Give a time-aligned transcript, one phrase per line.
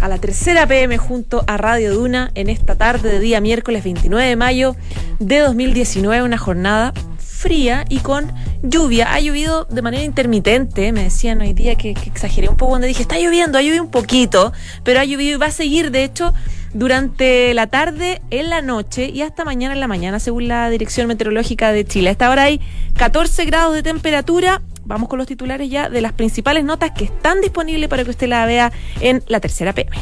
[0.00, 4.26] a la tercera PM junto a Radio Duna en esta tarde de día miércoles 29
[4.26, 4.76] de mayo
[5.18, 9.12] de 2019, una jornada fría y con lluvia.
[9.12, 13.02] Ha llovido de manera intermitente, me decían hoy día que, exageré un poco cuando dije,
[13.02, 14.52] está lloviendo, ha llovido un poquito,
[14.84, 16.34] pero ha llovido y va a seguir, de hecho,
[16.72, 21.08] durante la tarde, en la noche y hasta mañana en la mañana, según la Dirección
[21.08, 22.10] Meteorológica de Chile.
[22.10, 22.60] A esta hora hay
[22.96, 24.62] 14 grados de temperatura.
[24.90, 28.26] Vamos con los titulares ya de las principales notas que están disponibles para que usted
[28.26, 29.96] la vea en la tercera PM.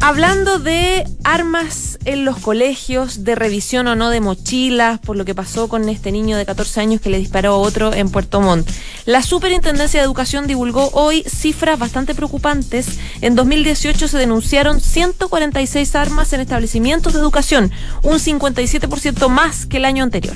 [0.00, 5.34] Hablando de armas en los colegios, de revisión o no de mochilas, por lo que
[5.34, 8.70] pasó con este niño de 14 años que le disparó a otro en Puerto Montt.
[9.04, 12.98] La Superintendencia de Educación divulgó hoy cifras bastante preocupantes.
[13.20, 17.72] En 2018 se denunciaron 146 armas en establecimientos de educación,
[18.02, 20.34] un 57% más que el año anterior.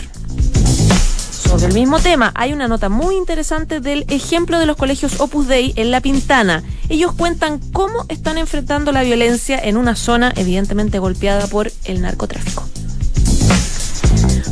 [1.51, 5.49] Sobre el mismo tema, hay una nota muy interesante del ejemplo de los colegios Opus
[5.49, 6.63] Dei en La Pintana.
[6.89, 12.70] Ellos cuentan cómo están enfrentando la violencia en una zona evidentemente golpeada por el narcotráfico.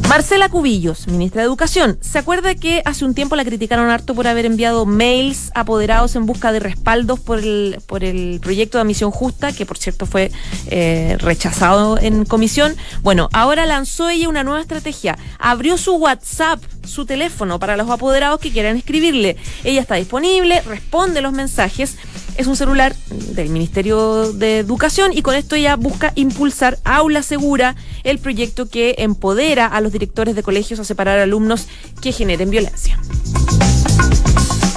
[0.08, 4.26] Marcela Cubillos, ministra de Educación, ¿se acuerda que hace un tiempo la criticaron harto por
[4.26, 9.10] haber enviado mails apoderados en busca de respaldos por el, por el proyecto de admisión
[9.10, 10.32] justa, que por cierto fue
[10.68, 12.74] eh, rechazado en comisión?
[13.02, 15.18] Bueno, ahora lanzó ella una nueva estrategia.
[15.38, 19.36] Abrió su WhatsApp, su teléfono para los apoderados que quieran escribirle.
[19.62, 21.98] Ella está disponible, responde los mensajes
[22.38, 27.74] es un celular del Ministerio de Educación y con esto ella busca impulsar Aula Segura,
[28.04, 31.66] el proyecto que empodera a los directores de colegios a separar alumnos
[32.00, 32.98] que generen violencia.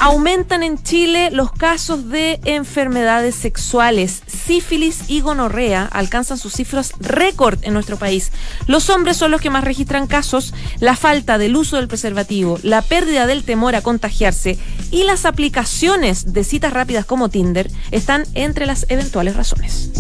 [0.04, 4.24] Aumentan en Chile los casos de enfermedades sexuales.
[4.26, 8.32] Sífilis y gonorrea alcanzan sus cifras récord en nuestro país.
[8.66, 10.56] Los hombres son los que más registran casos.
[10.80, 14.58] La falta del uso del preservativo, la pérdida del temor a contagiarse
[14.90, 19.92] y las aplicaciones de citas rápidas como Tinder están entre las eventuales razones.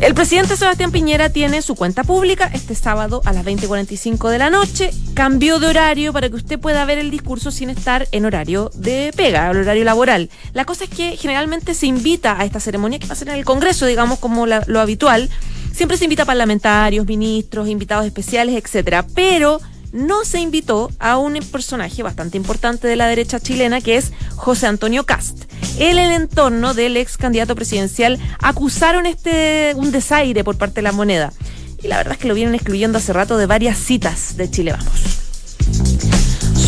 [0.00, 4.48] El presidente Sebastián Piñera tiene su cuenta pública este sábado a las 20.45 de la
[4.48, 4.90] noche.
[5.14, 9.12] Cambió de horario para que usted pueda ver el discurso sin estar en horario de
[9.16, 10.30] pega, el horario laboral.
[10.52, 13.86] La cosa es que generalmente se invita a esta ceremonia que pasa en el Congreso,
[13.86, 15.28] digamos, como lo habitual.
[15.72, 19.04] Siempre se invita a parlamentarios, ministros, invitados especiales, etcétera.
[19.16, 19.60] Pero
[19.90, 24.68] no se invitó a un personaje bastante importante de la derecha chilena que es José
[24.68, 25.47] Antonio Cast.
[25.78, 30.92] Él, el entorno del ex candidato presidencial, acusaron este un desaire por parte de la
[30.92, 31.32] moneda.
[31.82, 34.72] Y la verdad es que lo vienen excluyendo hace rato de varias citas de Chile
[34.72, 35.18] Vamos.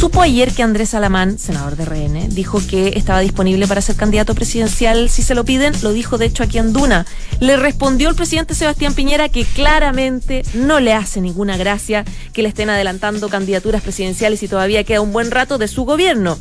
[0.00, 4.34] Supo ayer que Andrés Alamán, senador de RN, dijo que estaba disponible para ser candidato
[4.34, 5.74] presidencial si se lo piden.
[5.82, 7.04] Lo dijo de hecho aquí en Duna.
[7.38, 12.48] Le respondió el presidente Sebastián Piñera que claramente no le hace ninguna gracia que le
[12.48, 16.38] estén adelantando candidaturas presidenciales y todavía queda un buen rato de su gobierno.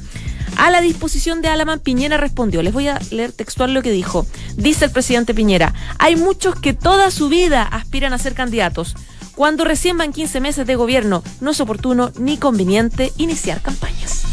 [0.57, 2.61] A la disposición de Alamán, Piñera respondió.
[2.61, 4.25] Les voy a leer textual lo que dijo.
[4.55, 8.95] Dice el presidente Piñera, hay muchos que toda su vida aspiran a ser candidatos.
[9.35, 14.23] Cuando recién van 15 meses de gobierno, no es oportuno ni conveniente iniciar campañas.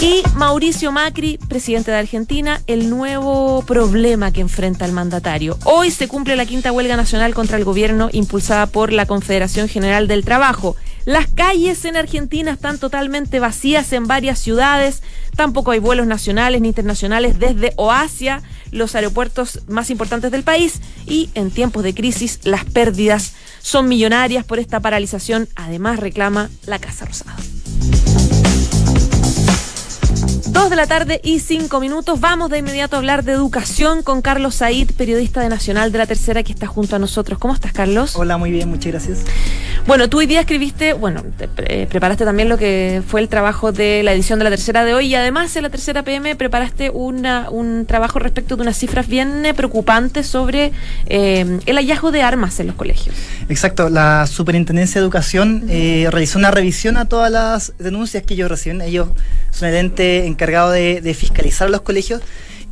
[0.00, 5.58] Y Mauricio Macri, presidente de Argentina, el nuevo problema que enfrenta el mandatario.
[5.64, 10.06] Hoy se cumple la quinta huelga nacional contra el gobierno impulsada por la Confederación General
[10.06, 10.76] del Trabajo.
[11.04, 15.02] Las calles en Argentina están totalmente vacías en varias ciudades.
[15.36, 17.92] Tampoco hay vuelos nacionales ni internacionales desde o
[18.70, 20.80] los aeropuertos más importantes del país.
[21.06, 25.48] Y en tiempos de crisis, las pérdidas son millonarias por esta paralización.
[25.56, 27.36] Además, reclama la Casa Rosada.
[30.54, 32.20] Dos de la tarde y cinco minutos.
[32.20, 36.06] Vamos de inmediato a hablar de educación con Carlos Said, periodista de Nacional de la
[36.06, 37.38] Tercera, que está junto a nosotros.
[37.38, 38.14] ¿Cómo estás, Carlos?
[38.14, 39.18] Hola, muy bien, muchas gracias.
[39.86, 43.70] Bueno, tú hoy día escribiste, bueno, te, eh, preparaste también lo que fue el trabajo
[43.70, 46.88] de la edición de la Tercera de hoy y además en la Tercera PM preparaste
[46.88, 50.72] una, un trabajo respecto de unas cifras bien eh, preocupantes sobre
[51.04, 53.14] eh, el hallazgo de armas en los colegios.
[53.50, 58.50] Exacto, la Superintendencia de Educación eh, realizó una revisión a todas las denuncias que ellos
[58.50, 58.80] reciben.
[58.80, 59.08] Ellos
[59.50, 62.22] son el ente encargado de, de fiscalizar los colegios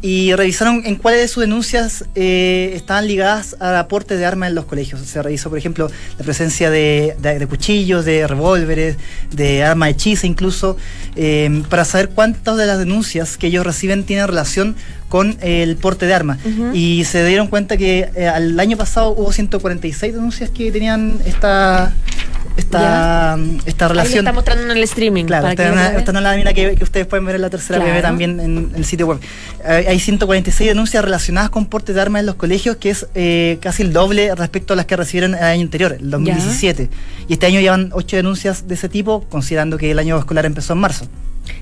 [0.03, 4.57] y revisaron en cuáles de sus denuncias eh, estaban ligadas al aporte de armas en
[4.57, 5.01] los colegios.
[5.01, 5.89] Se revisó, por ejemplo,
[6.19, 8.97] la presencia de, de, de cuchillos, de revólveres,
[9.31, 10.77] de armas hechizas incluso,
[11.15, 14.75] eh, para saber cuántas de las denuncias que ellos reciben tienen relación
[15.13, 16.39] con el porte de armas.
[16.73, 21.93] Y se dieron cuenta que eh, al año pasado hubo 146 denuncias que tenían esta
[22.57, 24.15] esta, esta relación.
[24.15, 25.27] Ahí está mostrando en el streaming.
[25.27, 28.01] Claro, esta, es una lámina que, ustedes pueden ver en la tercera claro.
[28.01, 29.21] también en, el sitio web.
[29.67, 33.83] hay 146 denuncias relacionadas con porte de armas en los colegios, que es eh, casi
[33.83, 36.89] el doble respecto a las que recibieron el año anterior, el 2017.
[37.29, 40.73] Y este año llevan 8 denuncias de ese tipo, considerando que el año escolar empezó
[40.73, 41.07] en marzo.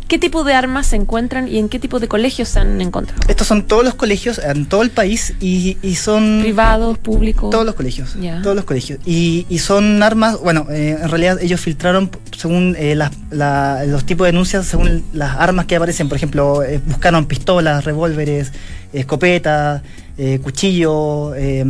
[0.09, 3.21] ¿Qué tipo de armas se encuentran y en qué tipo de colegios se han encontrado?
[3.29, 6.41] Estos son todos los colegios en todo el país y, son...
[6.43, 7.51] Privados, públicos.
[7.51, 8.17] Todos los colegios.
[8.43, 8.99] Todos los colegios.
[9.07, 14.67] Y, son armas, bueno, eh, en realidad ellos filtraron según eh, los tipos de denuncias,
[14.67, 16.09] según las armas que aparecen.
[16.09, 18.53] Por ejemplo, eh, buscaron pistolas, revólveres,
[18.93, 19.83] escopetas,
[20.23, 21.65] eh, cuchillos, eh,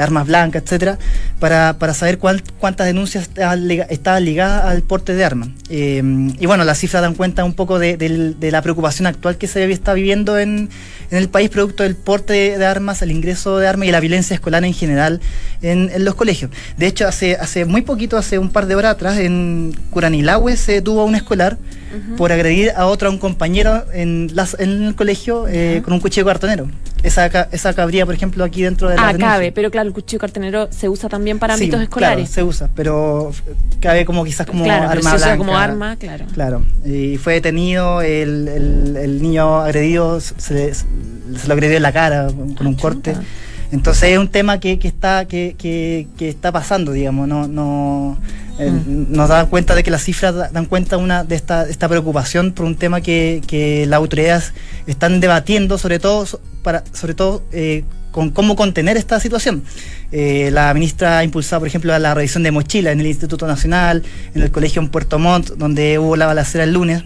[0.00, 0.98] armas blancas, etcétera,
[1.38, 3.30] para, para saber cuántas denuncias
[3.88, 5.50] estaban ligadas al porte de armas.
[5.70, 6.02] Eh,
[6.40, 9.94] y bueno, las cifras dan cuenta un poco de, la preocupación actual que se está
[9.94, 10.70] viviendo en,
[11.12, 14.34] en, el país producto del porte de armas, el ingreso de armas y la violencia
[14.34, 15.20] escolar en general
[15.62, 16.50] en, los colegios.
[16.76, 20.82] De hecho, hace, hace muy poquito, hace un par de horas atrás, en Curanilahue se
[20.82, 21.58] tuvo un escolar
[22.16, 26.00] por agredir a otro, a un compañero en, las, en el colegio eh, con un
[26.00, 26.66] cuchillo cartonero.
[27.04, 29.10] Esa, esa cabría, por ejemplo, aquí dentro de la.
[29.10, 32.30] Ah, cabe, pero claro, el cuchillo cartonero se usa también para ámbitos escolares.
[32.30, 33.30] Claro, se usa, pero
[33.78, 36.24] cabe como quizás como arma se usa como arma, claro.
[36.32, 36.62] Claro.
[36.82, 38.48] Y fue detenido, el,
[38.96, 40.86] el, niño agredido se, se,
[41.46, 43.14] lo agredió en la cara con un corte.
[43.70, 48.16] Entonces es un tema que, que está que, que, que, está pasando, digamos, no no
[48.58, 49.06] eh, mm.
[49.12, 52.64] nos dan cuenta de que las cifras dan cuenta una de esta, esta preocupación por
[52.64, 54.54] un tema que, que las autoridades
[54.86, 56.24] están debatiendo, sobre todo
[56.64, 59.62] para sobre todo eh, con cómo contener esta situación.
[60.10, 64.02] Eh, la ministra ha impulsado, por ejemplo, la revisión de mochila en el Instituto Nacional,
[64.34, 67.04] en el colegio en Puerto Montt, donde hubo la balacera el lunes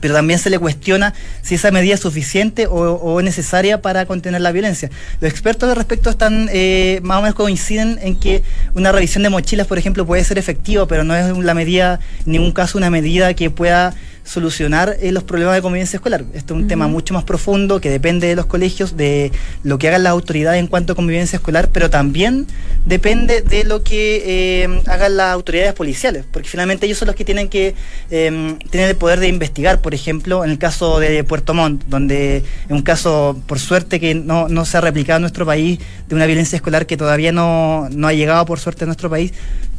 [0.00, 4.40] pero también se le cuestiona si esa medida es suficiente o, es necesaria para contener
[4.40, 4.90] la violencia.
[5.20, 8.42] Los expertos al respecto están eh, más o menos coinciden en que
[8.74, 12.32] una revisión de mochilas, por ejemplo, puede ser efectiva, pero no es la medida, en
[12.32, 16.24] ningún caso una medida que pueda solucionar eh, los problemas de convivencia escolar.
[16.32, 19.30] Esto es un tema mucho más profundo que depende de los colegios, de
[19.62, 22.46] lo que hagan las autoridades en cuanto a convivencia escolar, pero también
[22.86, 24.22] depende de lo que
[24.64, 27.74] eh, hagan las autoridades policiales, porque finalmente ellos son los que tienen que
[28.10, 32.38] eh, tener el poder de investigar, por ejemplo, en el caso de Puerto Montt, donde
[32.38, 35.78] es un caso, por suerte, que no, no se ha replicado en nuestro país,
[36.08, 39.32] de una violencia escolar que todavía no, no ha llegado, por suerte, a nuestro país,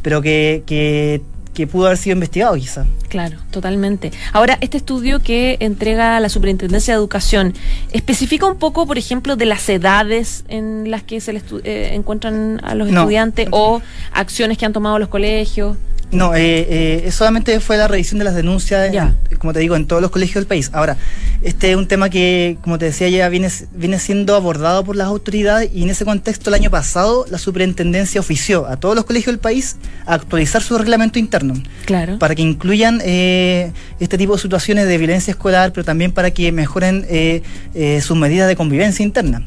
[0.03, 1.21] pero que, que
[1.55, 2.85] que pudo haber sido investigado quizá.
[3.09, 4.11] Claro, totalmente.
[4.33, 7.53] Ahora, este estudio que entrega la Superintendencia de Educación,
[7.91, 12.61] ¿especifica un poco, por ejemplo, de las edades en las que se les eh, encuentran
[12.63, 13.81] a los estudiantes o
[14.11, 15.77] acciones que han tomado los colegios?
[16.15, 18.95] No, eh, eh, solamente fue la revisión de las denuncias,
[19.37, 20.69] como te digo, en todos los colegios del país.
[20.73, 20.97] Ahora,
[21.41, 25.07] este es un tema que, como te decía, ya viene, viene siendo abordado por las
[25.07, 29.33] autoridades y en ese contexto el año pasado la superintendencia ofició a todos los colegios
[29.33, 29.75] del país
[30.05, 31.53] a actualizar su reglamento interno.
[31.85, 32.17] Claro.
[32.17, 36.51] Para que incluyan eh, este tipo de situaciones de violencia escolar, pero también para que
[36.51, 39.45] mejoren eh, eh, sus medidas de convivencia interna.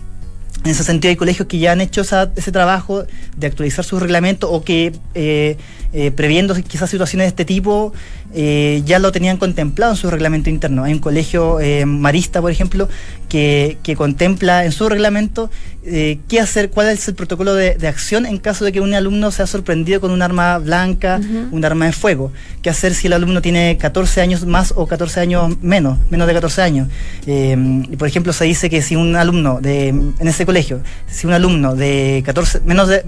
[0.64, 3.04] En ese sentido, hay colegios que ya han hecho ese trabajo
[3.36, 5.56] de actualizar su reglamento o que, eh,
[5.92, 7.92] eh, previendo quizás situaciones de este tipo,
[8.34, 10.84] eh, ya lo tenían contemplado en su reglamento interno.
[10.84, 12.88] Hay un colegio marista, por ejemplo,
[13.28, 15.50] que, contempla en su reglamento
[15.82, 19.46] qué hacer, cuál es el protocolo de, acción en caso de que un alumno sea
[19.46, 22.30] sorprendido con un arma blanca, un arma de fuego.
[22.60, 26.34] ¿Qué hacer si el alumno tiene 14 años más o 14 años menos, menos de
[26.34, 26.88] 14 años?
[27.26, 31.32] y por ejemplo, se dice que si un alumno de, en ese colegio, si un
[31.32, 33.02] alumno de 14, menos de,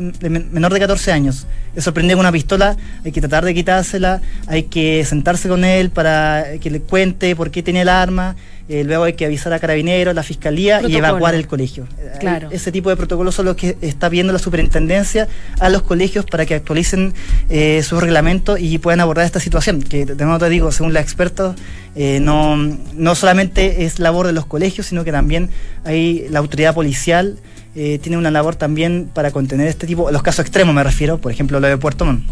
[0.51, 2.70] menor de 14 años es sorprendido con una pistola,
[3.05, 7.51] hay que tratar de quitársela, hay que sentarse con él para que le cuente por
[7.51, 8.37] qué tiene el arma,
[8.71, 11.89] eh, luego hay que avisar a carabineros, la fiscalía y evacuar el colegio.
[12.21, 12.51] Claro.
[12.53, 15.27] Ese tipo de protocolos son los que está viendo la superintendencia
[15.59, 17.13] a los colegios para que actualicen
[17.49, 21.01] eh, sus reglamentos y puedan abordar esta situación, que de nuevo te digo, según la
[21.01, 21.57] expertos,
[21.97, 25.51] eh, no, no solamente es labor de los colegios, sino que también
[25.85, 27.39] hay la autoridad policial
[27.83, 31.33] eh, tiene una labor también para contener este tipo, los casos extremos me refiero, por
[31.33, 32.31] ejemplo lo de Puerto Montt.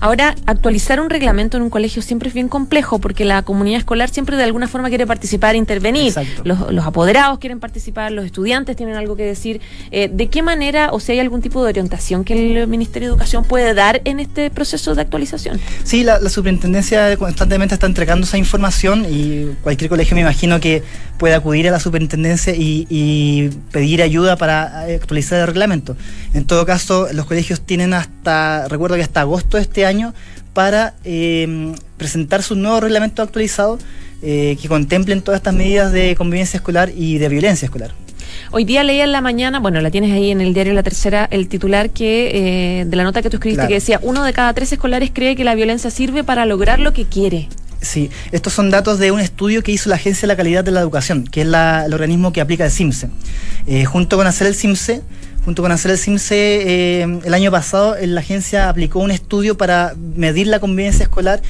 [0.00, 4.10] Ahora, actualizar un reglamento en un colegio siempre es bien complejo porque la comunidad escolar
[4.10, 6.12] siempre de alguna forma quiere participar e intervenir.
[6.44, 9.62] Los, apoderados quieren participar, los estudiantes tienen algo que decir.
[9.92, 13.12] Eh, ¿De qué manera o si hay algún tipo de orientación que el Ministerio de
[13.12, 15.58] Educación puede dar en este proceso de actualización?
[15.84, 20.82] Sí, la, superintendencia constantemente está entregando esa información y cualquier colegio me imagino que
[21.16, 25.96] puede acudir a la superintendencia y, y pedir ayuda para actualizar el reglamento.
[26.34, 30.14] En todo caso, los colegios tienen hasta, recuerdo que hasta agosto de este año,
[30.52, 33.78] para em, presentar su nuevo reglamento actualizado
[34.22, 37.92] eh, que contemplen todas estas medidas de convivencia escolar y de violencia escolar.
[38.52, 41.28] Hoy día leía en la mañana, bueno, la tienes ahí en el diario La Tercera,
[41.30, 44.52] el titular que eh, de la nota que tú escribiste que decía, uno de cada
[44.52, 47.48] tres escolares cree que la violencia sirve para lograr lo que quiere.
[47.82, 50.70] Sí, estos son datos de un estudio que hizo la Agencia de la Calidad de
[50.70, 53.08] la Educación, que es el organismo que aplica el CIMSE.
[53.66, 55.02] Eh, junto con hacer el CIMSE,
[55.44, 59.94] junto con hacer el CIMSE, eh, el año pasado la agencia aplicó un estudio para
[59.96, 61.40] medir la convivencia escolar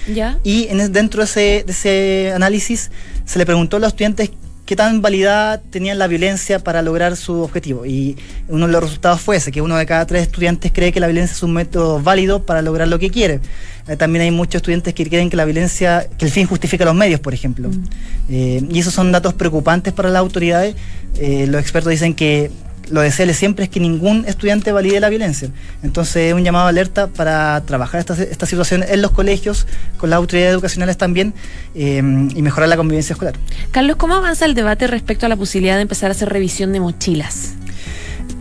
[0.45, 2.91] y dentro de ese, de ese análisis
[3.25, 4.31] se le preguntó a los estudiantes
[4.71, 7.85] qué tan validad tenían la violencia para lograr su objetivo.
[7.87, 11.00] Y uno de los resultados fue ese, que uno de cada tres estudiantes cree que
[11.00, 13.41] la violencia es un método válido para lograr lo que quiere.
[13.89, 16.95] Eh, también hay muchos estudiantes que creen que la violencia, que el fin justifica los
[16.95, 17.69] medios, por ejemplo.
[17.69, 17.85] Mm.
[18.29, 20.77] Eh, y esos son datos preocupantes para las autoridades.
[21.19, 22.53] Eh, los expertos dicen que
[22.91, 25.51] lo deseable siempre es que ningún estudiante valide la violencia.
[25.83, 29.67] Entonces es un llamado a alerta para trabajar esta, esta situación en los colegios,
[29.97, 31.35] con las autoridades educacionales también,
[31.75, 33.35] eh, y mejorar la convivencia escolar.
[33.71, 36.81] Carlos, ¿cómo avanza el debate respecto a la posibilidad de empezar a hacer revisión de
[36.81, 37.55] mochilas?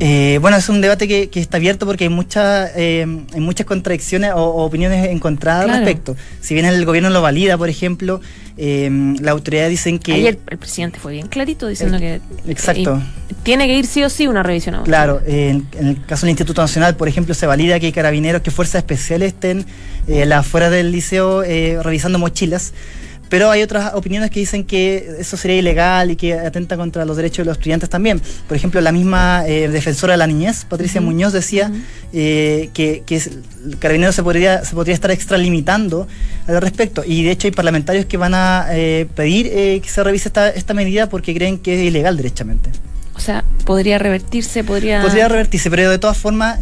[0.02, 4.32] Eh, bueno, es un debate que, está abierto porque hay, muchas eh, hay muchas contradicciones
[4.34, 6.16] o, opiniones encontradas al respecto.
[6.40, 8.22] Si bien el gobierno lo valida, por ejemplo,
[8.62, 8.90] eh,
[9.22, 10.14] la autoridad dicen que...
[10.14, 12.20] Ayer el presidente fue bien clarito diciendo que...
[12.48, 13.02] Exacto.
[13.44, 14.76] tiene que ir sí o sí una revisión.
[14.76, 18.52] A claro, en, el caso del Instituto Nacional, por ejemplo, se valida que carabineros, que
[18.52, 19.66] fuerzas especiales estén
[20.34, 22.74] afuera del liceo revisando mochilas.
[23.30, 27.16] Pero hay otras opiniones que dicen que eso sería ilegal y que atenta contra los
[27.16, 28.22] derechos de los estudiantes también.
[28.48, 31.72] Por ejemplo, la misma eh, defensora de la niñez, Patricia Muñoz, decía
[32.12, 36.08] eh, que, el carabinero se podría, se podría estar extralimitando
[36.48, 37.04] al respecto.
[37.06, 39.50] Y de hecho hay parlamentarios que van a eh, pedir
[39.82, 42.72] que se revise esta, esta medida porque creen que es ilegal derechamente.
[43.16, 45.02] O sea, podría revertirse, podría...
[45.02, 46.60] Podría revertirse, pero de todas formas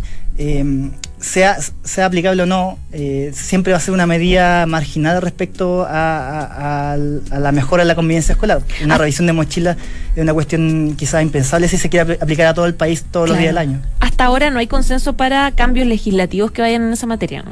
[1.20, 6.96] sea, sea aplicable o no, eh, siempre va a ser una medida marginal respecto a,
[6.98, 8.62] la mejora de la convivencia escolar.
[8.84, 8.98] Una ah.
[8.98, 9.78] revisión de mochila
[10.16, 13.38] es una cuestión quizás impensable si se quiere aplicar a todo el país todos los
[13.38, 13.82] días del año.
[14.00, 17.44] Hasta ahora no hay consenso para cambios legislativos que vayan en esa materia.
[17.44, 17.52] ¿no?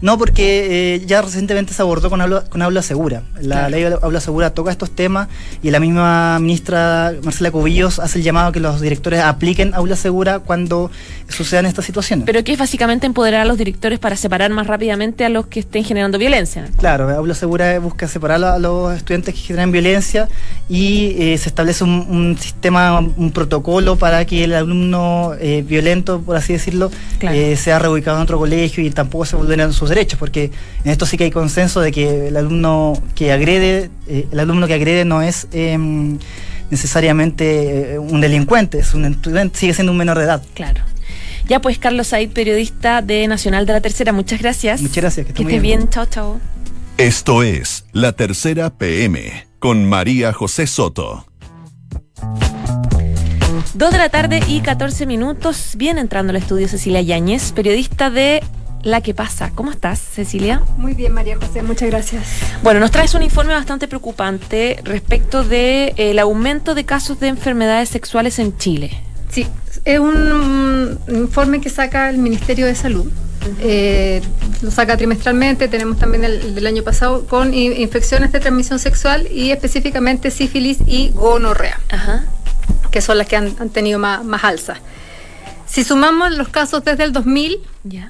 [0.00, 3.22] No, porque eh, ya recientemente se abordó con aula, con aula segura.
[3.40, 5.28] La ley de aula segura toca estos temas
[5.62, 9.96] y la misma ministra Marcela Cubillos hace el llamado a que los directores apliquen aula
[9.96, 10.90] segura cuando
[11.28, 12.26] sucedan estas situaciones.
[12.26, 15.60] Pero que es básicamente empoderar a los directores para separar más rápidamente a los que
[15.60, 16.68] estén generando violencia.
[16.78, 20.28] Claro, aula segura busca separar a los estudiantes que generan violencia
[20.68, 26.36] y eh, se establece un, sistema, un protocolo para que el alumno eh, violento, por
[26.36, 26.90] así decirlo,
[27.56, 30.50] sea reubicado en otro colegio y tampoco se vulneren sus derechos, porque
[30.84, 34.66] en esto sí que hay consenso de que el alumno que agrede, eh, el alumno
[34.66, 36.18] que agrede no es em,
[36.70, 40.42] necesariamente eh, un delincuente, es un estudiante, sigue siendo un menor de edad.
[40.54, 40.82] Claro.
[41.48, 44.80] Ya pues, Carlos Said, periodista de Nacional de la Tercera, muchas gracias.
[44.80, 45.88] Muchas gracias, que, que estés bien.
[45.90, 46.40] Chao, chao.
[46.96, 51.26] Esto es La Tercera PM con María José Soto.
[53.74, 55.72] Dos de la tarde y 14 minutos.
[55.76, 58.42] Viene entrando al estudio Cecilia Yáñez, periodista de
[58.84, 59.50] la que pasa.
[59.54, 60.62] ¿Cómo estás, Cecilia?
[60.76, 62.28] Muy bien, María José, muchas gracias.
[62.62, 67.88] Bueno, nos traes un informe bastante preocupante respecto del de, aumento de casos de enfermedades
[67.88, 68.90] sexuales en Chile.
[69.30, 69.46] Sí,
[69.84, 73.10] es un informe que saca el Ministerio de Salud.
[73.60, 74.22] Eh,
[74.62, 79.50] lo saca trimestralmente, tenemos también el, del año pasado con infecciones de transmisión sexual y
[79.50, 81.78] específicamente sífilis y gonorrea,
[82.90, 84.76] que son las que han, tenido más, más alza.
[85.74, 87.58] Si sumamos los casos desde el 2000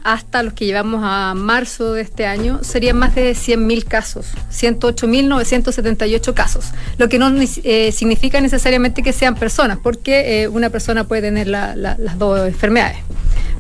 [0.03, 6.35] hasta los que llevamos a marzo de este año, serían más de 100.000 casos, 108.978
[6.35, 6.67] casos,
[6.99, 11.47] lo que no eh, significa necesariamente que sean personas, porque eh, una persona puede tener
[11.47, 12.99] las dos enfermedades.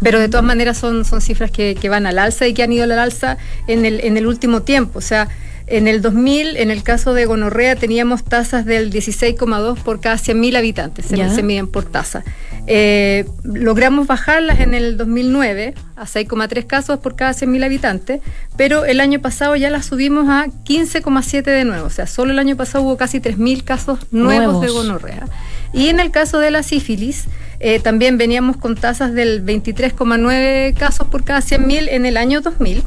[0.02, 2.84] Pero de todas maneras son, son cifras que, van al alza y que han ido
[2.84, 4.98] al alza en el, en el último tiempo.
[4.98, 5.30] O sea,
[5.66, 10.58] en el 2000, en el caso de gonorrea, teníamos tasas del 16,2 por cada 100.000
[10.58, 12.22] habitantes, se, se, miden por tasa.
[12.66, 18.20] Eh, logramos bajarlas en el 2009 a 6,3 casos por cada 100.000 habitantes,
[18.56, 22.38] pero el año pasado ya las subimos a 15,7 de nuevo, o sea, solo el
[22.38, 25.26] año pasado hubo casi 3.000 casos nuevos, de gonorrea.
[25.72, 27.24] Y en el caso de la sífilis,
[27.58, 32.84] eh, también veníamos con tasas del 23,9 casos por cada 100.000 en el año 2000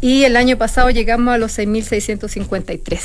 [0.00, 2.98] y el año pasado llegamos a los 6.653.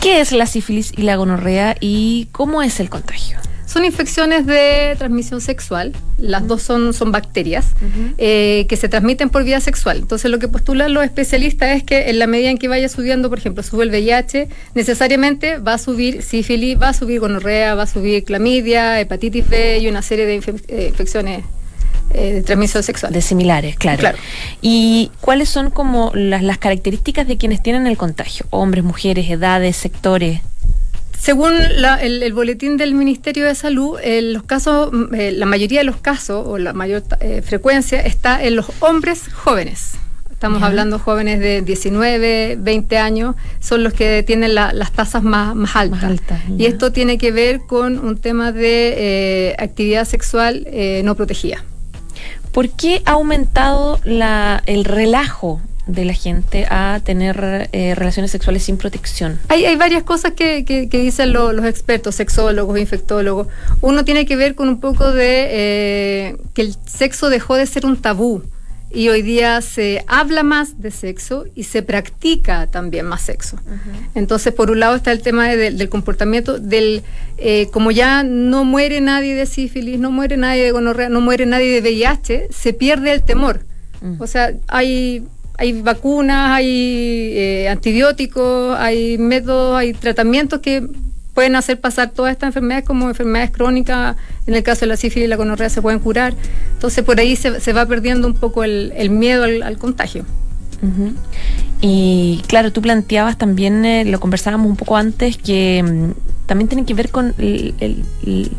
[0.00, 3.38] ¿Qué es la sífilis y la gonorrea y cómo es el contagio?
[3.66, 7.72] Son infecciones de transmisión sexual, las dos son, son bacterias
[8.18, 9.96] eh, que se transmiten por vía sexual.
[9.96, 13.30] Entonces lo que postulan los especialistas es que en la medida en que vaya subiendo,
[13.30, 17.82] por ejemplo, sube el VIH, necesariamente va a subir sífilis, va a subir gonorrea, va
[17.82, 20.34] a subir clamidia, hepatitis B y una serie de
[20.68, 21.44] eh, infecciones
[22.12, 23.12] de transmisión sexual.
[23.12, 23.98] De similares, claro.
[24.00, 24.18] Claro.
[24.62, 28.46] ¿Y cuáles son como las, las características de quienes tienen el contagio?
[28.50, 30.40] Hombres, mujeres, edades, sectores.
[31.18, 35.46] Según la- el, el boletín del Ministerio de Salud, eh, los casos, mm, eh, la
[35.46, 39.92] mayoría de los casos o la mayor eh, frecuencia está en los hombres jóvenes.
[40.30, 40.66] Estamos Ya.
[40.66, 45.74] hablando jóvenes de 19, 20 años, son los que tienen la- las tasas más, más
[45.76, 46.04] altas.
[46.04, 51.14] altas, y esto tiene que ver con un tema de eh, actividad sexual eh, no
[51.14, 51.64] protegida.
[52.54, 58.76] ¿Por qué ha aumentado el relajo de la gente a tener eh, relaciones sexuales sin
[58.78, 59.40] protección?
[59.48, 63.48] Hay, varias cosas que, dicen lo- los expertos, sexólogos, infectólogos.
[63.80, 67.84] Uno tiene que ver con un poco de eh, que el sexo dejó de ser
[67.86, 68.42] un tabú
[68.90, 73.58] y hoy día se habla más de sexo y se practica también más sexo.
[74.14, 77.02] Entonces, por un lado está el tema de- del comportamiento, del
[77.38, 81.44] eh, como ya no muere nadie de sífilis, no muere nadie de gonorrea, no muere
[81.46, 83.64] nadie de VIH, se pierde el temor.
[84.20, 85.24] O sea, hay,
[85.58, 90.86] hay vacunas, hay eh, antibióticos, hay métodos, hay tratamientos que
[91.34, 94.16] pueden hacer pasar todas estas enfermedades como enfermedades crónicas.
[94.46, 96.34] En el caso de la sífilis y la gonorrea se pueden curar.
[96.72, 100.24] Entonces, por ahí se, se va perdiendo un poco el, miedo al, contagio.
[101.80, 106.10] Y claro, tú planteabas también, eh, lo conversábamos un poco antes, que mm,
[106.46, 107.74] también tiene que ver con el-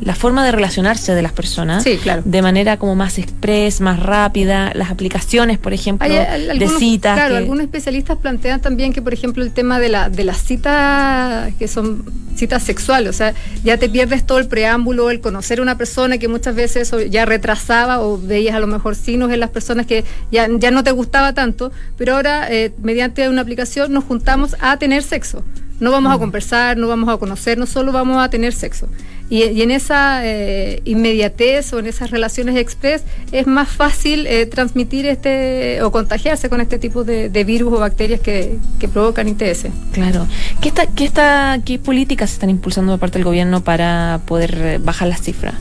[0.02, 1.84] la forma de relacionarse de las personas.
[1.84, 2.22] Sí, claro.
[2.26, 7.16] De manera como más express, más rápida, las aplicaciones, por ejemplo, Hay al- de citas.
[7.16, 10.38] Claro, que- algunos especialistas plantean también que, por ejemplo, el tema de, la, de las
[10.44, 12.04] citas que son
[12.36, 16.18] citas sexuales, o sea, ya te pierdes todo el preámbulo, el conocer a una persona
[16.18, 20.04] que muchas veces ya retrasaba o veías a lo mejor signos en las personas que
[20.32, 24.78] ya, ya no te gustaba tanto, pero ahora eh, mediante una aplicación nos juntamos a
[24.78, 25.44] tener sexo.
[25.80, 28.88] No vamos a conversar, no vamos a conocernos, solo vamos a tener sexo.
[29.30, 33.02] Y, y en esa eh, inmediatez o en esas relaciones express
[33.32, 37.80] es más fácil eh, transmitir este o contagiarse con este tipo de, de virus o
[37.80, 39.66] bacterias que, que provocan ITS.
[39.92, 40.28] Claro.
[40.62, 44.54] ¿Qué, está, qué, está, ¿Qué políticas se están impulsando por parte del gobierno para poder
[44.62, 45.56] eh, bajar las cifras?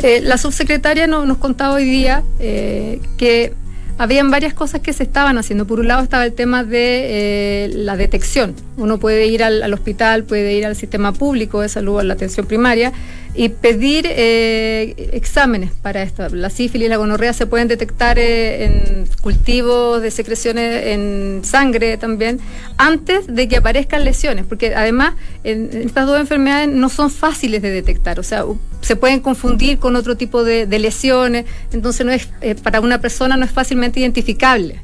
[0.00, 3.54] Eh, la subsecretaria no- nos contaba hoy día que
[3.98, 5.66] habían varias cosas que se estaban haciendo.
[5.66, 8.54] Por un lado estaba el tema de eh, la detección.
[8.76, 12.14] Uno puede ir al, al hospital, puede ir al sistema público de salud, a la
[12.14, 12.92] atención primaria,
[13.34, 16.28] y pedir eh, exámenes para esto.
[16.28, 21.96] La sífilis y la gonorrea se pueden detectar eh, en cultivos de secreciones en sangre
[21.96, 22.40] también,
[22.76, 25.14] antes de que aparezcan lesiones, porque además
[25.44, 28.44] en, estas dos enfermedades no son fáciles de detectar, o sea,
[28.82, 33.36] se pueden confundir con otro tipo de, lesiones, entonces no es eh, para una persona
[33.38, 34.80] no es fácilmente identificable.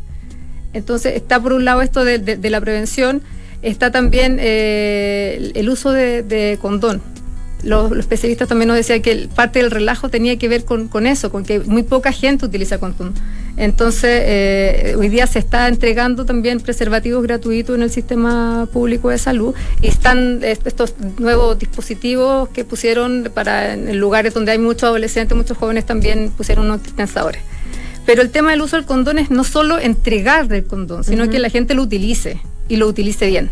[0.72, 3.20] Entonces está por un lado esto de, de- la prevención,
[3.62, 7.02] está también eh, el- uso de condón.
[7.64, 10.86] Los, los especialistas también nos decían que el- parte del relajo tenía que ver con,
[10.88, 13.14] con eso, con que muy poca gente utiliza condón.
[13.56, 19.18] Entonces, eh, hoy día se está entregando también preservativos gratuitos en el sistema público de
[19.18, 24.84] salud y están est- estos nuevos dispositivos que pusieron para en lugares donde hay muchos
[24.84, 27.42] adolescentes, muchos jóvenes también pusieron unos dispensadores.
[28.06, 31.40] Pero el tema del uso del condón es no solo entregar del condón, sino que
[31.40, 33.50] la gente lo utilice y lo utilice bien.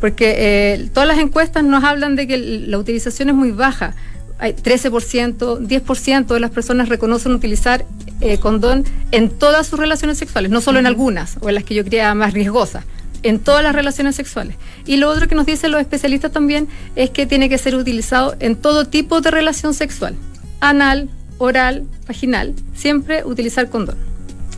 [0.00, 3.94] Porque eh, todas las encuestas nos hablan de que la utilización es muy baja.
[4.38, 7.84] Hay 13%, 10% de las personas reconocen utilizar
[8.20, 11.74] eh, condón en todas sus relaciones sexuales, no solo en algunas, o en las que
[11.74, 12.84] yo creía más riesgosas,
[13.24, 14.56] en todas las relaciones sexuales.
[14.86, 18.36] Y lo otro que nos dicen los especialistas también es que tiene que ser utilizado
[18.38, 20.14] en todo tipo de relación sexual,
[20.60, 21.08] anal,
[21.38, 24.07] oral, vaginal, siempre utilizar condón.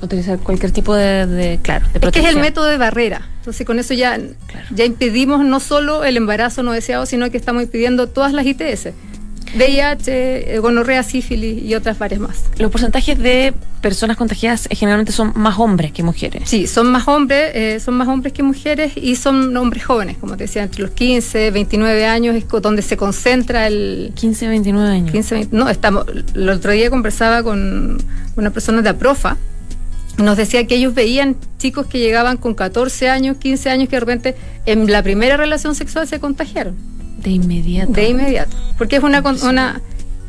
[0.02, 2.34] Utilizar cualquier tipo de, de- claro, de Es que es protección.
[2.36, 3.28] el método de barrera.
[3.38, 4.66] Entonces con eso ya, Claro.
[4.70, 8.92] ya impedimos no solo el embarazo no deseado, sino que estamos impidiendo todas las ITS.
[9.52, 12.44] VIH, eh, gonorrea, sífilis y otras varias más.
[12.58, 16.48] Los porcentajes de personas contagiadas eh, generalmente son más hombres que mujeres.
[16.48, 20.36] Sí, son más hombres, eh, son más hombres que mujeres y son hombres jóvenes, como
[20.36, 25.10] te decía, entre los 15, 29 años es donde se concentra el 15, 29 años.
[25.10, 27.98] 15, 20 no, estamos, el otro día conversaba con
[28.36, 29.36] una persona de APROFA,
[30.22, 34.00] nos decía que ellos veían chicos que llegaban con 14 años, 15 años que de
[34.00, 36.76] repente en la primera relación sexual se contagiaron.
[37.18, 37.92] De inmediato.
[37.92, 38.56] De inmediato.
[38.78, 39.80] Porque es una, una.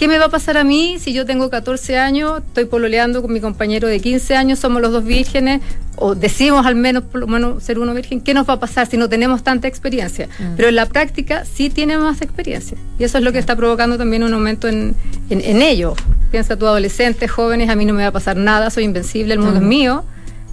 [0.02, 3.32] ¿Qué me va a pasar a mí si yo tengo 14 años, estoy pololeando con
[3.32, 5.62] mi compañero de 15 años, somos los dos vírgenes,
[5.96, 8.20] o decimos al menos por lo menos ser uno virgen?
[8.20, 10.26] ¿Qué nos va a pasar si no tenemos tanta experiencia?
[10.40, 10.56] Mm.
[10.56, 12.80] Pero en la práctica sí tiene más experiencia.
[12.98, 14.96] Y eso es lo que está provocando también un aumento en,
[15.30, 15.94] en, en ello.
[16.32, 19.40] Piensa tú, adolescentes, jóvenes, a mí no me va a pasar nada, soy invencible, el
[19.40, 19.64] mundo Mm.
[19.64, 20.04] es mío,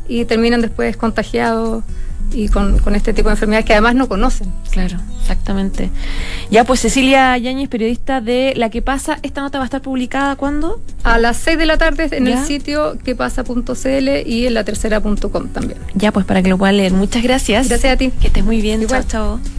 [0.08, 1.84] y terminan después contagiados
[2.32, 4.52] y con, con, este tipo de enfermedades que además no conocen.
[4.70, 5.90] Claro, exactamente.
[6.50, 10.36] Ya, pues Cecilia Yáñez, periodista de La Que Pasa, esta nota va a estar publicada
[10.36, 10.80] ¿cuándo?
[11.04, 15.78] A las 6 de la tarde en el sitio quepasa.cl y en la tercera.com también.
[15.94, 16.92] Ya, pues para que lo puedan leer.
[16.92, 17.68] Muchas gracias.
[17.68, 18.10] Gracias a ti.
[18.20, 18.82] Que estés muy bien.
[18.82, 19.06] Igual.
[19.06, 19.58] Chao, chao.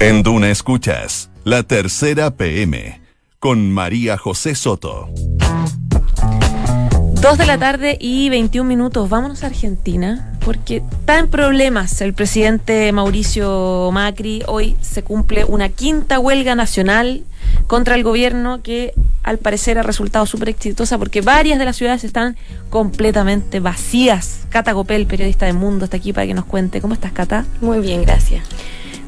[0.00, 3.00] En Duna Escuchas, la tercera PM,
[3.38, 5.08] con María José Soto.
[7.20, 9.08] 2 de la tarde y 21 minutos.
[9.08, 14.42] Vámonos a Argentina porque está en problemas el presidente Mauricio Macri.
[14.46, 17.22] Hoy se cumple una quinta huelga nacional
[17.66, 22.04] contra el gobierno que al parecer ha resultado súper exitosa porque varias de las ciudades
[22.04, 22.36] están
[22.68, 24.40] completamente vacías.
[24.50, 26.80] Cata Gopel, periodista de Mundo, está aquí para que nos cuente.
[26.80, 27.46] ¿Cómo estás, Cata?
[27.62, 28.44] Muy bien, gracias.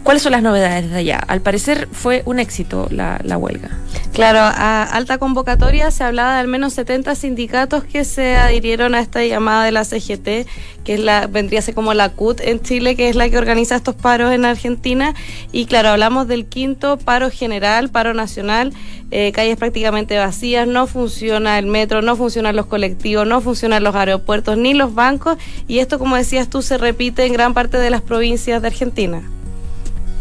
[0.06, 1.18] ¿Cuáles son las novedades de allá?
[1.18, 3.70] Al parecer fue un éxito la, huelga.
[4.12, 9.00] Claro, a alta convocatoria se hablaba de al menos 70 sindicatos que se adhirieron a
[9.00, 10.46] esta llamada de la CGT,
[10.84, 13.36] que es la, vendría a ser como la CUT en Chile, que es la que
[13.36, 15.12] organiza estos paros en Argentina.
[15.50, 18.72] Y claro, hablamos del quinto paro general, paro nacional,
[19.10, 23.96] eh, calles prácticamente vacías, no funciona el metro, no funcionan los colectivos, no funcionan los
[23.96, 25.36] aeropuertos ni los bancos.
[25.66, 29.28] Y esto, como decías tú, se repite en gran parte de las provincias de Argentina.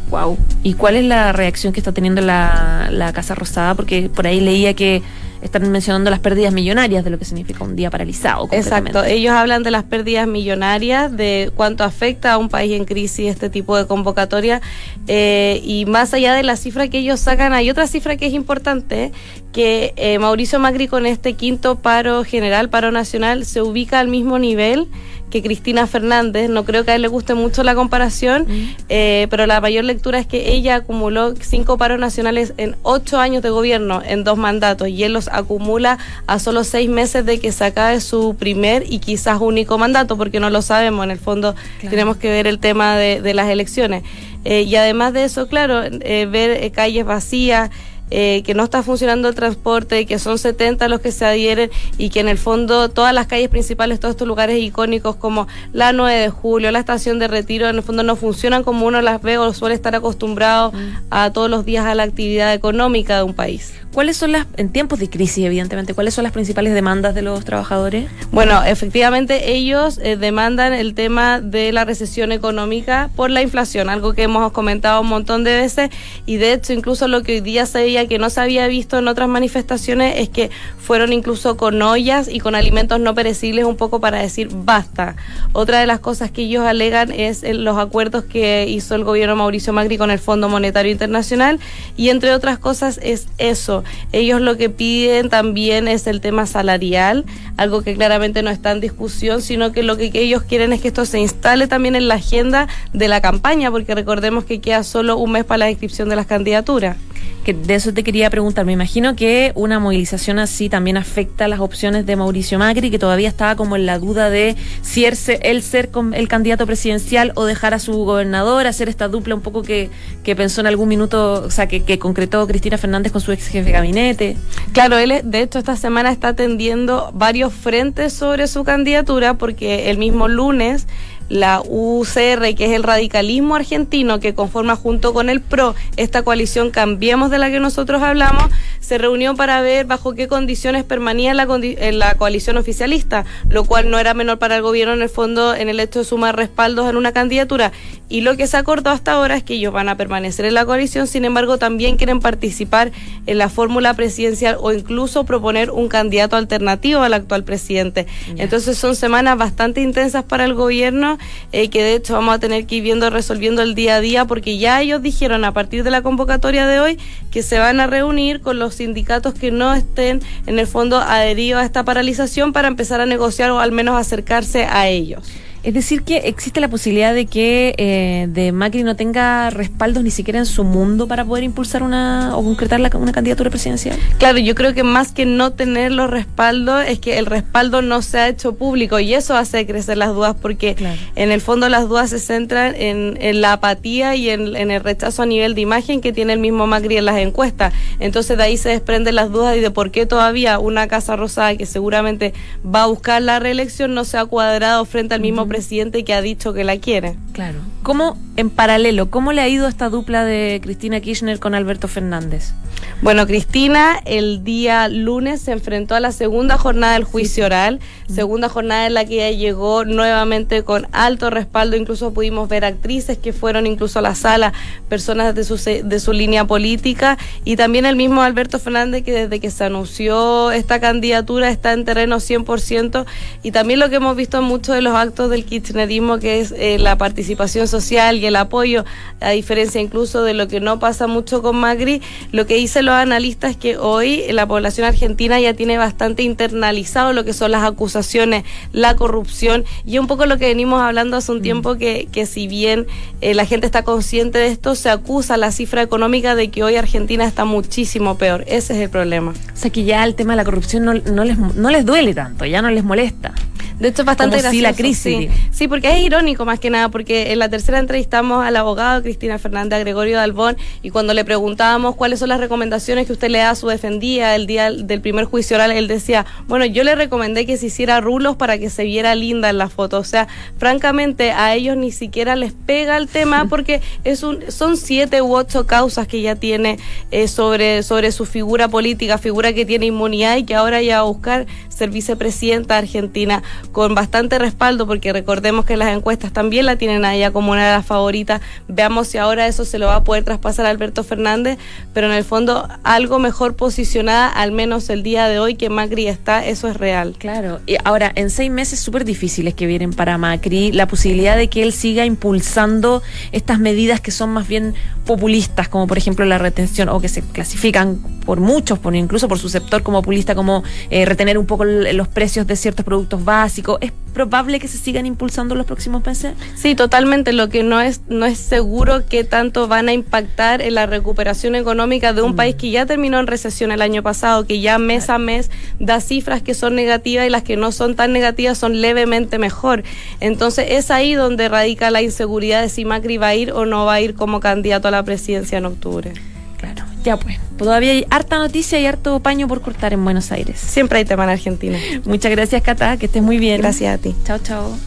[0.10, 0.38] Wow.
[0.64, 3.76] ¿Y cuál es la reacción que está teniendo la, la Casa Rosada?
[3.76, 5.02] Porque por ahí leía que
[5.46, 8.48] están mencionando las pérdidas millonarias de lo que significa un día paralizado.
[8.52, 13.30] Exacto, ellos hablan de las pérdidas millonarias, de cuánto afecta a un país en crisis
[13.30, 14.62] este tipo de convocatoria
[15.08, 18.34] eh, y más allá de la cifra que ellos sacan, hay otra cifra que es
[18.34, 19.12] importante,
[19.52, 24.40] que eh, Mauricio Macri con este quinto paro general, paro nacional, se ubica al mismo
[24.40, 24.88] nivel
[25.30, 26.50] que Cristina Fernández.
[26.50, 28.48] No creo que a él le guste mucho la comparación,
[28.90, 33.44] eh, pero la mayor lectura es que ella acumuló cinco paros nacionales en ocho años
[33.44, 37.52] de gobierno, en dos mandatos, y él los acumula a solo seis meses de que
[37.52, 41.04] se acabe su primer y quizás único mandato, porque no lo sabemos.
[41.06, 44.04] En el fondo tenemos que ver el tema de, las elecciones.
[44.46, 47.72] Eh, y además de eso, claro, eh, ver calles vacías.
[48.12, 52.10] Eh, que no está funcionando el transporte, que son 70 los que se adhieren y
[52.10, 56.20] que en el fondo todas las calles principales, todos estos lugares icónicos como la 9
[56.20, 59.40] de julio, la estación de retiro, en el fondo no funcionan como uno las ve
[59.40, 60.78] o suele estar acostumbrado mm.
[61.10, 63.74] a todos los días a la actividad económica de un país.
[63.96, 67.46] ¿Cuáles son las, en tiempos de crisis, evidentemente, cuáles son las principales demandas de los
[67.46, 68.10] trabajadores?
[68.30, 74.14] Bueno, efectivamente ellos eh, demandan el tema de la recesión económica por la inflación, algo
[74.14, 75.92] que hemos comentado un montón de veces
[76.26, 79.08] y de hecho incluso lo que hoy día se que no se había visto en
[79.08, 84.02] otras manifestaciones es que fueron incluso con ollas y con alimentos no perecibles un poco
[84.02, 85.16] para decir basta.
[85.54, 89.72] Otra de las cosas que ellos alegan es los acuerdos que hizo el gobierno Mauricio
[89.72, 91.60] Macri con el Fondo Monetario Internacional
[91.96, 97.26] y entre otras cosas es eso ellos lo que piden también es el tema salarial,
[97.58, 100.90] algo que claramente no está en discusión, sino que lo que ellos quieren es que
[100.90, 105.18] esto se instale también en la agenda de la campaña, porque recordemos que queda solo
[105.18, 106.98] un mes para la inscripción de las candidaturas
[107.46, 108.66] que de eso te quería preguntar.
[108.66, 113.30] Me imagino que una movilización así también afecta las opciones de Mauricio Macri, que todavía
[113.30, 117.80] estaba como en la duda de si él, ser el candidato presidencial o dejar a
[117.80, 119.90] su gobernador, hacer esta dupla un poco que,
[120.24, 123.48] que pensó en algún minuto, o sea, que, que concretó Cristina Fernández con su ex
[123.48, 124.38] jefe de gabinete.
[124.74, 129.98] Claro, él de hecho esta semana está atendiendo varios frentes sobre su candidatura porque el
[129.98, 130.88] mismo lunes
[131.30, 136.72] la UCR, que es el radicalismo argentino que conforma junto con el PRO esta coalición
[136.72, 141.48] Cambiemos de la que nosotros hablamos, se reunió para ver bajo qué condiciones permanía la,
[141.62, 145.56] en la coalición oficialista, lo cual no era menor para el gobierno en el fondo
[145.56, 147.72] en el hecho de sumar respaldos en una candidatura.
[148.08, 150.66] Y lo que se acordó hasta ahora es que ellos van a permanecer en la
[150.66, 152.92] coalición, sin embargo también quieren participar
[153.26, 158.06] en la fórmula presidencial o incluso proponer un candidato alternativo al actual presidente.
[158.38, 161.15] Entonces son semanas bastante intensas para el gobierno
[161.52, 164.26] eh, que de hecho vamos a tener que ir viendo, resolviendo el día a día,
[164.26, 167.00] porque ya ellos dijeron a partir de la convocatoria de hoy
[167.32, 171.62] que se van a reunir con los sindicatos que no estén en el fondo adheridos
[171.62, 175.24] a esta paralización para empezar a negociar o al menos acercarse a ellos.
[175.66, 180.12] Es decir, que existe la posibilidad de que eh, de Macri no tenga respaldos ni
[180.12, 183.98] siquiera en su mundo para poder impulsar una o concretar una candidatura presidencial.
[184.20, 188.04] Claro, yo creo que más que no tener los respaldos es que el respaldo no
[188.04, 190.76] se ha hecho público y eso hace crecer las dudas porque
[191.16, 195.26] en el fondo las dudas se centran en, la apatía y en, el rechazo a
[195.26, 197.74] nivel de imagen que tiene el mismo Macri en las encuestas.
[198.00, 201.58] Entonces de ahí se desprenden las dudas y de por qué todavía una Casa Rosada
[201.58, 206.04] que seguramente va a buscar la reelección no se ha cuadrado frente al mismo presidente
[206.04, 207.16] que ha dicho que la quiere.
[207.32, 207.60] Claro.
[207.82, 212.52] ¿Cómo, en paralelo, cómo le ha ido esta dupla de Cristina Kirchner con Alberto Fernández?
[213.02, 218.48] Bueno, Cristina el día lunes se enfrentó a la segunda jornada del juicio oral, segunda
[218.48, 223.34] jornada en la que ella llegó nuevamente con alto respaldo, incluso pudimos ver actrices que
[223.34, 224.54] fueron incluso a la sala,
[224.88, 227.18] personas de su, de su línea política.
[227.44, 231.84] Y también el mismo Alberto Fernández que desde que se anunció esta candidatura está en
[231.84, 233.06] terreno 100%
[233.44, 236.54] y también lo que hemos visto en muchos de los actos del kirchnerismo que es
[236.58, 238.86] eh, la participación social y el apoyo,
[239.20, 242.96] a diferencia incluso de lo que no pasa mucho con Macri, lo que dice los
[242.96, 248.44] analistas que hoy la población argentina ya tiene bastante internalizado lo que son las acusaciones,
[248.72, 251.42] la corrupción y un poco lo que venimos hablando hace un mm.
[251.42, 252.88] tiempo que, que si bien
[253.22, 256.76] eh, la gente está consciente de esto, se acusa la cifra económica de que hoy
[256.76, 258.44] Argentina está muchísimo peor.
[258.48, 259.32] Ese es el problema.
[259.32, 262.14] O sea que ya el tema de la corrupción no, no, les, no les duele
[262.14, 263.34] tanto, ya no les molesta.
[263.80, 265.30] De hecho, es bastante Como la crisis.
[265.52, 265.68] Sí.
[265.68, 269.78] porque es irónico más que nada, porque en la tercera entrevistamos al abogado Cristina Fernández,
[269.78, 273.52] a Gregorio Dalbón, y cuando le preguntábamos cuáles son las recomendaciones que usted le da
[273.52, 277.46] a su defendía el día del primer juicio oral, él decía, bueno, yo le recomendé
[277.46, 279.98] que se hiciera rulos para que se viera linda en la foto.
[280.00, 284.78] O sea, francamente, a ellos ni siquiera les pega el tema porque es un, son
[284.78, 286.78] siete u ocho causas que ya tiene
[287.12, 291.08] eh, sobre, sobre su figura política, figura que tiene inmunidad y que ahora ya va
[291.08, 296.78] a buscar ser vicepresidenta argentina con bastante respaldo, porque recordemos que las encuestas también la
[296.78, 298.42] tienen a ella como una de las favoritas.
[298.68, 301.58] Veamos si ahora eso se lo va a poder traspasar a Alberto Fernández,
[301.94, 306.08] pero en el fondo algo mejor posicionada, al menos el día de hoy que Macri
[306.08, 307.16] está, eso es real.
[307.18, 311.50] Claro, y ahora en seis meses súper difíciles que vienen para Macri, la posibilidad de
[311.50, 314.76] que él siga impulsando estas medidas que son más bien
[315.06, 319.40] populistas, como por ejemplo la retención, o que se clasifican por muchos, por, incluso por
[319.40, 323.80] su sector como populista, como eh, retener un poco los precios de ciertos productos básicos.
[323.82, 326.36] ¿Es probable que se sigan impulsando los próximos meses?
[326.56, 327.34] Sí, totalmente.
[327.34, 331.56] Lo que no es, no es seguro que tanto van a impactar en la recuperación
[331.56, 332.36] económica de un mm.
[332.36, 336.02] país que ya terminó en recesión el año pasado, que ya mes a mes da
[336.02, 339.84] cifras que son negativas y las que no son tan negativas son levemente mejor.
[340.20, 343.86] Entonces es ahí donde radica la inseguridad de si Macri va a ir o no
[343.86, 346.14] va a ir como candidato a la presidencia en octubre.
[346.58, 347.38] Claro, ya pues.
[347.58, 350.60] Todavía hay harta noticia y harto paño por cortar en Buenos Aires.
[350.60, 351.78] Siempre hay tema en Argentina.
[352.06, 353.62] Muchas gracias, Cata, que estés muy bien.
[353.62, 354.16] Gracias a ti.
[354.26, 354.78] Chao, chao.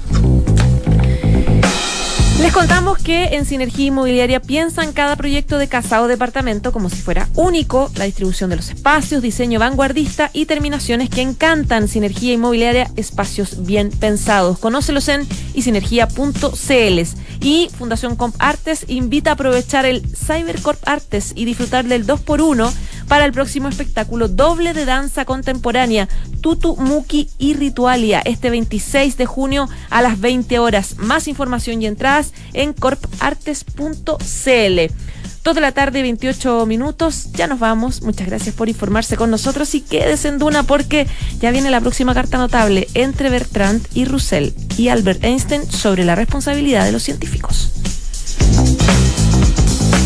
[2.40, 6.96] Les contamos que en Sinergia Inmobiliaria piensan cada proyecto de casa o departamento como si
[6.96, 11.88] fuera único, la distribución de los espacios, diseño vanguardista y terminaciones que encantan.
[11.88, 14.61] Sinergia Inmobiliaria, espacios bien pensados.
[14.61, 17.01] Conócelos en isinergia.cl.
[17.40, 22.72] Y Fundación Comp Artes invita a aprovechar el Cybercorp Artes y disfrutar del 2x1
[23.08, 26.08] para el próximo espectáculo doble de danza contemporánea,
[26.40, 30.96] Tutu, Muki y Ritualia, este 26 de junio a las 20 horas.
[30.98, 34.94] Más información y entradas en corpartes.cl.
[35.42, 37.32] Toda la tarde, 28 minutos.
[37.32, 38.02] Ya nos vamos.
[38.02, 41.06] Muchas gracias por informarse con nosotros y quédese en Duna porque
[41.40, 46.14] ya viene la próxima carta notable entre Bertrand y Russell y Albert Einstein sobre la
[46.14, 47.70] responsabilidad de los científicos.